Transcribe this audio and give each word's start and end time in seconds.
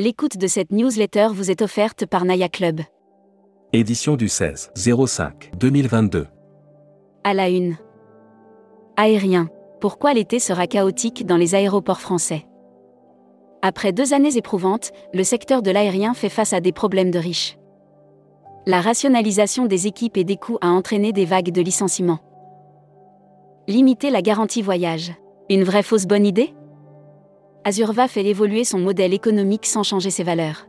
L'écoute 0.00 0.36
de 0.36 0.46
cette 0.46 0.70
newsletter 0.70 1.26
vous 1.32 1.50
est 1.50 1.60
offerte 1.60 2.06
par 2.06 2.24
Naya 2.24 2.48
Club. 2.48 2.82
Édition 3.72 4.14
du 4.14 4.28
16 4.28 4.70
05 4.76 5.50
2022. 5.58 6.28
À 7.24 7.34
la 7.34 7.48
une. 7.48 7.76
Aérien. 8.96 9.48
Pourquoi 9.80 10.14
l'été 10.14 10.38
sera 10.38 10.68
chaotique 10.68 11.26
dans 11.26 11.36
les 11.36 11.56
aéroports 11.56 12.00
français? 12.00 12.46
Après 13.60 13.90
deux 13.90 14.14
années 14.14 14.36
éprouvantes, 14.36 14.92
le 15.12 15.24
secteur 15.24 15.62
de 15.62 15.72
l'aérien 15.72 16.14
fait 16.14 16.28
face 16.28 16.52
à 16.52 16.60
des 16.60 16.70
problèmes 16.70 17.10
de 17.10 17.18
riches. 17.18 17.58
La 18.66 18.80
rationalisation 18.80 19.66
des 19.66 19.88
équipes 19.88 20.16
et 20.16 20.22
des 20.22 20.36
coûts 20.36 20.58
a 20.60 20.68
entraîné 20.68 21.12
des 21.12 21.24
vagues 21.24 21.50
de 21.50 21.60
licenciements. 21.60 22.20
Limiter 23.66 24.10
la 24.10 24.22
garantie 24.22 24.62
voyage. 24.62 25.12
Une 25.50 25.64
vraie 25.64 25.82
fausse 25.82 26.06
bonne 26.06 26.24
idée? 26.24 26.54
Azurva 27.68 28.08
fait 28.08 28.24
évoluer 28.24 28.64
son 28.64 28.78
modèle 28.78 29.12
économique 29.12 29.66
sans 29.66 29.82
changer 29.82 30.08
ses 30.08 30.22
valeurs. 30.22 30.66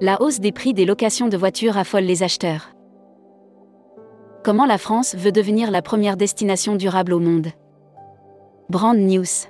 La 0.00 0.20
hausse 0.20 0.40
des 0.40 0.50
prix 0.50 0.74
des 0.74 0.84
locations 0.84 1.28
de 1.28 1.36
voitures 1.36 1.78
affole 1.78 2.02
les 2.02 2.24
acheteurs. 2.24 2.72
Comment 4.42 4.66
la 4.66 4.78
France 4.78 5.14
veut 5.14 5.30
devenir 5.30 5.70
la 5.70 5.82
première 5.82 6.16
destination 6.16 6.74
durable 6.74 7.12
au 7.12 7.20
monde? 7.20 7.50
Brand 8.68 8.98
News. 8.98 9.46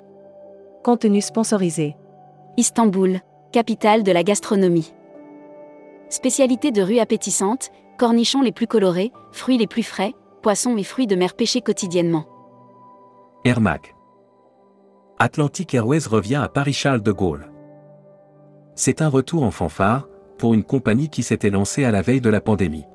Contenu 0.83 1.21
sponsorisé. 1.21 1.95
Istanbul, 2.55 3.19
capitale 3.51 4.03
de 4.03 4.11
la 4.11 4.21
gastronomie. 4.21 4.93
Spécialité 6.09 6.69
de 6.69 6.83
rue 6.83 6.99
appétissante, 6.99 7.71
cornichons 7.97 8.43
les 8.43 8.51
plus 8.51 8.67
colorés, 8.67 9.11
fruits 9.31 9.57
les 9.57 9.65
plus 9.65 9.81
frais, 9.81 10.13
poissons 10.43 10.77
et 10.77 10.83
fruits 10.83 11.07
de 11.07 11.15
mer 11.15 11.33
pêchés 11.33 11.61
quotidiennement. 11.61 12.25
Air 13.43 13.59
Mag. 13.59 13.96
Atlantic 15.19 15.73
Airways 15.73 16.07
revient 16.07 16.35
à 16.35 16.47
Paris-Charles 16.47 17.01
de 17.01 17.11
Gaulle. 17.11 17.51
C'est 18.75 19.01
un 19.01 19.07
retour 19.07 19.41
en 19.41 19.49
fanfare, 19.49 20.07
pour 20.37 20.53
une 20.53 20.63
compagnie 20.63 21.09
qui 21.09 21.23
s'était 21.23 21.49
lancée 21.49 21.85
à 21.85 21.91
la 21.91 22.03
veille 22.03 22.21
de 22.21 22.29
la 22.29 22.39
pandémie. 22.39 22.85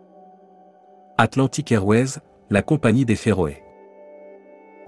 Atlantic 1.18 1.72
Airways, 1.72 2.20
la 2.48 2.62
compagnie 2.62 3.04
des 3.04 3.16
Féroé. 3.16 3.64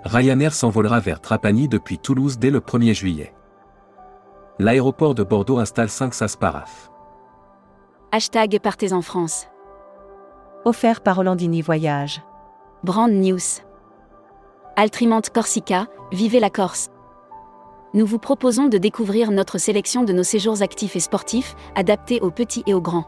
Ryanair 0.05 0.55
s'envolera 0.55 1.01
vers 1.01 1.21
Trapani 1.21 1.67
depuis 1.67 1.99
Toulouse 1.99 2.39
dès 2.39 2.51
le 2.51 2.61
1er 2.61 2.95
juillet. 2.95 3.35
L'aéroport 4.61 5.17
de 5.17 5.25
Bordeaux 5.25 5.59
installe 5.59 5.89
5 5.89 6.15
SAS 6.15 6.37
Paraf. 6.37 6.93
Hashtag 8.13 8.61
Partez 8.61 8.93
en 8.93 9.03
France. 9.03 9.49
Offert 10.65 11.01
par 11.01 11.19
Hollandini 11.19 11.63
Voyage. 11.63 12.23
Brand 12.85 13.11
News. 13.11 13.41
Altrimante 14.77 15.31
Corsica, 15.31 15.89
vivez 16.13 16.39
la 16.39 16.51
Corse. 16.51 16.91
Nous 17.95 18.07
vous 18.07 18.19
proposons 18.19 18.67
de 18.67 18.77
découvrir 18.77 19.31
notre 19.31 19.59
sélection 19.59 20.03
de 20.03 20.13
nos 20.13 20.25
séjours 20.25 20.63
actifs 20.63 20.97
et 20.97 21.01
sportifs, 21.01 21.55
adaptés 21.75 22.21
aux 22.21 22.31
petits 22.31 22.65
et 22.67 22.75
aux 22.75 22.81
grands. 22.81 23.07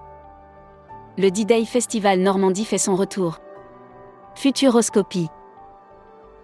Le 1.19 1.31
D-Day 1.31 1.65
Festival 1.65 2.21
Normandie 2.21 2.65
fait 2.65 2.79
son 2.79 2.95
retour. 2.95 3.39
Futuroscopie 4.37 5.29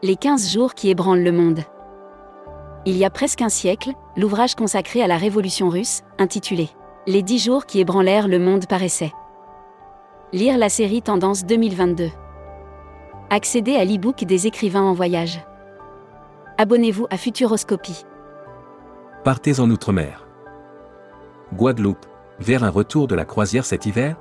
les 0.04 0.16
15 0.16 0.52
jours 0.52 0.74
qui 0.74 0.90
ébranlent 0.90 1.22
le 1.22 1.30
monde. 1.30 1.60
Il 2.84 2.96
y 2.96 3.04
a 3.04 3.10
presque 3.10 3.40
un 3.40 3.48
siècle, 3.48 3.92
l'ouvrage 4.16 4.56
consacré 4.56 5.00
à 5.00 5.06
la 5.06 5.16
révolution 5.16 5.68
russe, 5.68 6.02
intitulé 6.18 6.70
Les 7.06 7.22
10 7.22 7.38
jours 7.38 7.66
qui 7.66 7.78
ébranlèrent 7.78 8.26
le 8.26 8.40
monde 8.40 8.66
paraissait. 8.66 9.12
Lire 10.32 10.58
la 10.58 10.68
série 10.68 11.02
Tendance 11.02 11.44
2022. 11.44 12.10
Accéder 13.30 13.76
à 13.76 13.84
l'e-book 13.84 14.24
des 14.24 14.48
écrivains 14.48 14.82
en 14.82 14.92
voyage. 14.92 15.40
Abonnez-vous 16.58 17.06
à 17.08 17.16
Futuroscopie. 17.16 18.02
Partez 19.24 19.60
en 19.60 19.70
Outre-mer. 19.70 20.26
Guadeloupe, 21.54 22.06
vers 22.40 22.64
un 22.64 22.70
retour 22.70 23.06
de 23.06 23.14
la 23.14 23.24
croisière 23.24 23.64
cet 23.64 23.86
hiver? 23.86 24.16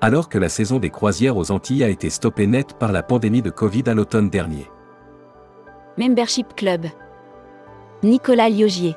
Alors 0.00 0.30
que 0.30 0.38
la 0.38 0.48
saison 0.48 0.78
des 0.78 0.88
croisières 0.88 1.36
aux 1.36 1.50
Antilles 1.50 1.84
a 1.84 1.90
été 1.90 2.08
stoppée 2.08 2.46
net 2.46 2.78
par 2.78 2.90
la 2.90 3.02
pandémie 3.02 3.42
de 3.42 3.50
Covid 3.50 3.82
à 3.84 3.92
l'automne 3.92 4.30
dernier. 4.30 4.70
Membership 5.98 6.54
Club. 6.56 6.86
Nicolas 8.02 8.48
Liogier. 8.48 8.96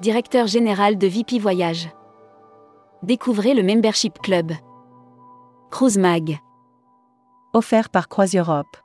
Directeur 0.00 0.48
général 0.48 0.98
de 0.98 1.06
VP 1.06 1.38
Voyage. 1.38 1.88
Découvrez 3.04 3.54
le 3.54 3.62
Membership 3.62 4.18
Club. 4.18 4.50
Cruise 5.70 5.98
Mag. 5.98 6.36
Offert 7.52 7.90
par 7.90 8.08
CroisiEurope. 8.08 8.76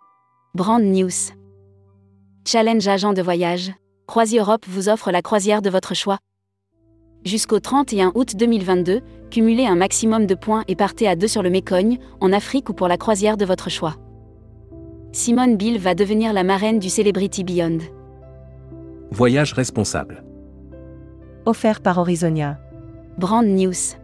Brand 0.54 0.84
News. 0.84 1.34
Challenge 2.46 2.88
agent 2.88 3.14
de 3.14 3.24
voyage. 3.24 3.74
CroisiEurope 4.08 4.66
vous 4.70 4.88
offre 4.88 5.12
la 5.12 5.22
croisière 5.22 5.62
de 5.62 5.70
votre 5.70 5.94
choix. 5.94 6.18
Jusqu'au 7.26 7.60
31 7.60 8.14
août 8.16 8.38
2022, 8.38 9.02
cumulez 9.30 9.66
un 9.66 9.76
maximum 9.76 10.26
de 10.26 10.34
points 10.34 10.64
et 10.70 10.78
partez 10.78 11.10
à 11.10 11.18
deux 11.18 11.28
sur 11.28 11.44
le 11.44 11.50
Mécogne, 11.50 12.00
en 12.22 12.32
Afrique 12.32 12.70
ou 12.70 12.74
pour 12.74 12.88
la 12.88 12.98
croisière 12.98 13.36
de 13.36 13.44
votre 13.44 13.70
choix. 13.70 13.96
Simone 15.12 15.58
Bill 15.58 15.78
va 15.78 15.94
devenir 15.94 16.32
la 16.32 16.46
marraine 16.46 16.80
du 16.80 16.90
Celebrity 16.90 17.44
Beyond. 17.44 17.80
Voyage 19.12 19.52
responsable. 19.52 20.24
Offert 21.46 21.82
par 21.82 21.98
Horizonia. 21.98 22.60
Brand 23.18 23.46
News. 23.46 23.98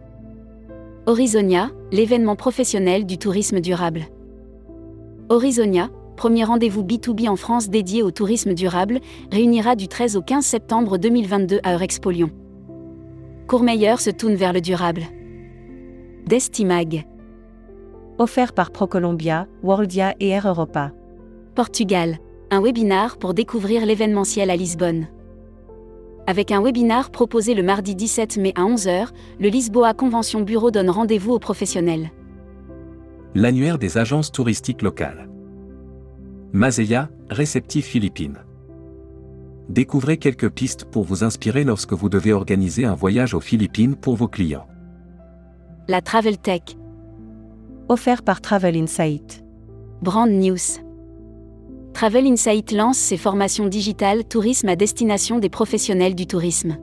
Horizonia, 1.06 1.70
l'événement 1.92 2.36
professionnel 2.36 3.06
du 3.06 3.16
tourisme 3.16 3.60
durable. 3.60 4.02
Horizonia, 5.30 5.88
premier 6.14 6.44
rendez-vous 6.44 6.82
B2B 6.82 7.28
en 7.28 7.36
France 7.36 7.68
dédié 7.68 8.02
au 8.02 8.10
tourisme 8.10 8.54
durable, 8.54 9.00
réunira 9.30 9.76
du 9.76 9.88
13 9.88 10.16
au 10.16 10.22
15 10.22 10.44
septembre 10.44 10.98
2022 10.98 11.60
à 11.62 11.74
Eurexpo 11.74 12.10
Lyon. 12.10 12.30
Courmeilleur 13.46 14.00
se 14.00 14.10
tourne 14.10 14.34
vers 14.34 14.52
le 14.52 14.60
durable. 14.60 15.02
Destimag. 16.26 17.06
Offert 18.18 18.52
par 18.52 18.70
ProColombia, 18.70 19.46
Worldia 19.62 20.14
et 20.20 20.28
Air 20.28 20.46
Europa. 20.46 20.92
Portugal. 21.54 22.18
Un 22.50 22.62
webinar 22.62 23.18
pour 23.18 23.34
découvrir 23.34 23.84
l'événementiel 23.84 24.50
à 24.50 24.56
Lisbonne. 24.56 25.08
Avec 26.26 26.52
un 26.52 26.62
webinar 26.62 27.10
proposé 27.10 27.52
le 27.54 27.62
mardi 27.62 27.94
17 27.94 28.38
mai 28.38 28.52
à 28.56 28.62
11h, 28.62 29.08
le 29.38 29.48
Lisboa 29.48 29.92
Convention 29.92 30.40
Bureau 30.40 30.70
donne 30.70 30.88
rendez-vous 30.88 31.32
aux 31.32 31.38
professionnels. 31.38 32.10
L'annuaire 33.34 33.78
des 33.78 33.98
agences 33.98 34.32
touristiques 34.32 34.80
locales. 34.80 35.28
Mazeya, 36.54 37.08
réceptif 37.30 37.84
Philippines. 37.84 38.38
Découvrez 39.68 40.18
quelques 40.18 40.50
pistes 40.50 40.84
pour 40.84 41.02
vous 41.02 41.24
inspirer 41.24 41.64
lorsque 41.64 41.94
vous 41.94 42.08
devez 42.08 42.32
organiser 42.32 42.84
un 42.84 42.94
voyage 42.94 43.34
aux 43.34 43.40
Philippines 43.40 43.96
pour 43.96 44.14
vos 44.14 44.28
clients. 44.28 44.68
La 45.88 46.00
Travel 46.00 46.38
Tech. 46.38 46.62
Offert 47.88 48.22
par 48.22 48.40
Travel 48.40 48.76
Insight. 48.76 49.44
Brand 50.00 50.30
News. 50.30 50.78
Travel 51.92 52.24
Insight 52.24 52.70
lance 52.70 52.98
ses 52.98 53.16
formations 53.16 53.66
digitales 53.66 54.22
tourisme 54.24 54.68
à 54.68 54.76
destination 54.76 55.40
des 55.40 55.50
professionnels 55.50 56.14
du 56.14 56.28
tourisme. 56.28 56.76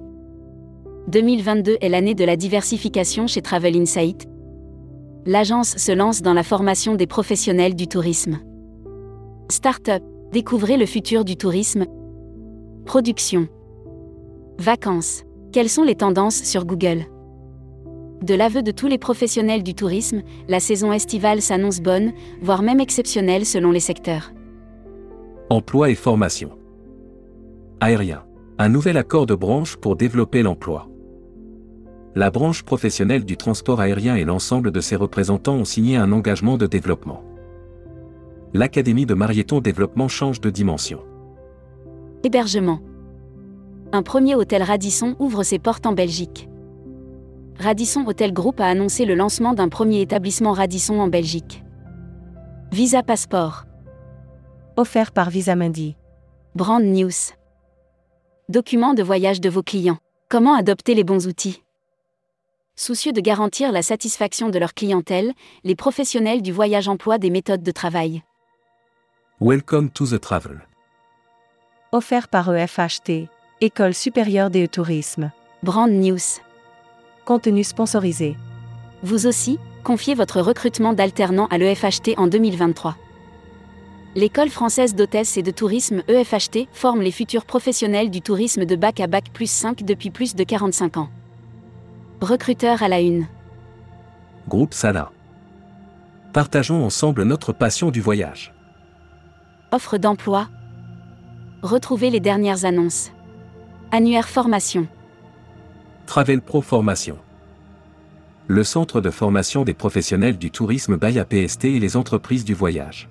2022 1.08 1.78
est 1.80 1.88
l'année 1.88 2.14
de 2.14 2.26
la 2.26 2.36
diversification 2.36 3.26
chez 3.26 3.42
Travel 3.42 3.78
Insight. 3.78 4.28
L'agence 5.26 5.78
se 5.78 5.94
lance 5.94 6.22
dans 6.22 6.34
la 6.34 6.44
formation 6.44 6.96
des 6.96 7.08
professionnels 7.08 7.76
du 7.76 7.88
tourisme. 7.88 8.42
Startup, 9.52 10.02
découvrez 10.32 10.78
le 10.78 10.86
futur 10.86 11.26
du 11.26 11.36
tourisme, 11.36 11.86
Production. 12.86 13.50
Vacances. 14.58 15.24
Quelles 15.52 15.68
sont 15.68 15.84
les 15.84 15.96
tendances 15.96 16.42
sur 16.44 16.66
Google? 16.66 17.04
De 18.24 18.34
l'aveu 18.34 18.64
de 18.64 18.72
tous 18.72 18.88
les 18.88 18.98
professionnels 18.98 19.62
du 19.62 19.74
tourisme, 19.74 20.22
la 20.48 20.62
saison 20.62 20.94
estivale 20.94 21.42
s'annonce 21.42 21.82
bonne, 21.82 22.14
voire 22.42 22.62
même 22.62 22.80
exceptionnelle 22.80 23.46
selon 23.46 23.72
les 23.72 23.82
secteurs. 23.82 24.32
Emploi 25.50 25.90
et 25.90 25.96
formation. 25.96 26.52
Aérien. 27.82 28.24
Un 28.58 28.70
nouvel 28.70 28.96
accord 28.96 29.26
de 29.26 29.36
branche 29.36 29.76
pour 29.76 29.98
développer 29.98 30.44
l'emploi. 30.44 30.88
La 32.16 32.32
branche 32.32 32.64
professionnelle 32.64 33.26
du 33.26 33.36
transport 33.36 33.82
aérien 33.82 34.16
et 34.16 34.24
l'ensemble 34.24 34.72
de 34.72 34.80
ses 34.80 34.96
représentants 34.96 35.56
ont 35.56 35.66
signé 35.66 35.98
un 35.98 36.14
engagement 36.14 36.58
de 36.58 36.68
développement. 36.68 37.24
L'Académie 38.54 39.06
de 39.06 39.14
Marieton 39.14 39.62
Développement 39.62 40.10
change 40.10 40.42
de 40.42 40.50
dimension. 40.50 41.02
Hébergement. 42.26 42.82
Un 43.94 44.04
premier 44.04 44.36
hôtel 44.36 44.62
Radisson 44.62 45.16
ouvre 45.20 45.44
ses 45.44 45.58
portes 45.58 45.86
en 45.86 45.94
Belgique. 45.94 46.50
Radisson 47.58 48.04
Hotel 48.06 48.34
Group 48.34 48.60
a 48.60 48.66
annoncé 48.66 49.06
le 49.06 49.16
lancement 49.16 49.54
d'un 49.54 49.70
premier 49.70 50.02
établissement 50.02 50.52
Radisson 50.52 51.00
en 51.00 51.08
Belgique. 51.08 51.64
Visa 52.74 53.04
Passport. 53.04 53.64
Offert 54.76 55.14
par 55.14 55.30
Visa 55.30 55.56
Mundi. 55.56 55.96
Brand 56.54 56.84
News. 56.84 57.32
Document 58.50 58.94
de 58.94 59.02
voyage 59.02 59.40
de 59.40 59.50
vos 59.50 59.64
clients. 59.64 60.00
Comment 60.28 60.56
adopter 60.56 60.94
les 60.94 61.06
bons 61.06 61.26
outils? 61.26 61.64
Soucieux 62.76 63.14
de 63.14 63.22
garantir 63.22 63.72
la 63.72 63.82
satisfaction 63.82 64.50
de 64.50 64.60
leur 64.60 64.74
clientèle, 64.74 65.32
les 65.64 65.76
professionnels 65.76 66.42
du 66.42 66.52
voyage 66.52 66.90
emploient 66.90 67.18
des 67.18 67.30
méthodes 67.30 67.64
de 67.64 67.72
travail. 67.72 68.24
Welcome 69.44 69.90
to 69.96 70.06
the 70.06 70.20
travel 70.20 70.62
offert 71.92 72.28
par 72.28 72.54
EFHT, 72.54 73.28
École 73.60 73.96
supérieure 73.96 74.52
des 74.52 74.68
tourisme. 74.68 75.32
Brand 75.64 75.90
News. 75.90 76.20
Contenu 77.26 77.64
sponsorisé. 77.64 78.38
Vous 79.02 79.26
aussi, 79.26 79.58
confiez 79.84 80.14
votre 80.14 80.42
recrutement 80.42 80.94
d'alternants 80.94 81.48
à 81.48 81.58
l'EFHT 81.58 82.18
en 82.18 82.28
2023. 82.28 82.96
L'école 84.14 84.50
française 84.50 84.94
d'hôtesse 84.94 85.36
et 85.38 85.42
de 85.42 85.50
tourisme 85.50 86.04
EFHT 86.08 86.68
forme 86.72 87.02
les 87.02 87.12
futurs 87.12 87.46
professionnels 87.46 88.12
du 88.12 88.22
tourisme 88.22 88.66
de 88.66 88.76
bac 88.76 89.00
à 89.00 89.08
bac 89.08 89.32
plus 89.34 89.50
5 89.50 89.84
depuis 89.84 90.12
plus 90.12 90.36
de 90.36 90.44
45 90.44 90.98
ans. 90.98 91.10
Recruteur 92.22 92.84
à 92.84 92.88
la 92.88 93.02
une. 93.02 93.26
Groupe 94.48 94.76
Sala. 94.76 95.12
Partageons 96.32 96.86
ensemble 96.86 97.24
notre 97.24 97.54
passion 97.54 97.90
du 97.90 98.02
voyage. 98.02 98.54
Offre 99.74 99.98
d'emploi. 99.98 100.50
Retrouvez 101.62 102.10
les 102.10 102.20
dernières 102.20 102.66
annonces. 102.66 103.12
Annuaire 103.92 104.28
formation. 104.28 104.86
Travel 106.08 106.42
Pro 106.42 106.62
Formation. 106.62 107.18
Le 108.48 108.66
centre 108.66 109.00
de 109.00 109.10
formation 109.10 109.64
des 109.64 109.74
professionnels 109.74 110.38
du 110.38 110.52
tourisme 110.52 110.98
by 110.98 111.22
PST 111.24 111.64
et 111.64 111.80
les 111.80 111.96
entreprises 111.96 112.44
du 112.44 112.54
voyage. 112.54 113.08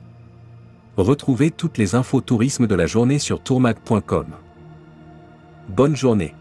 Retrouvez 0.98 1.50
toutes 1.50 1.78
les 1.78 1.94
infos 1.94 2.20
tourisme 2.20 2.66
de 2.66 2.74
la 2.74 2.86
journée 2.86 3.18
sur 3.18 3.42
tourmag.com. 3.42 4.26
Bonne 5.70 5.96
journée. 5.96 6.34